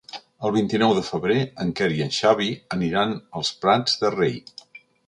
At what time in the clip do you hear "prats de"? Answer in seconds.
3.63-4.15